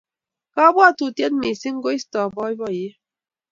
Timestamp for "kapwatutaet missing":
0.53-1.77